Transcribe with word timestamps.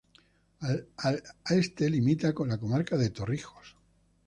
Al 0.97 1.21
este 1.51 1.87
limita 1.87 2.33
con 2.33 2.49
la 2.49 2.57
comarca 2.57 2.97
de 2.97 3.11
Torrijos. 3.11 3.75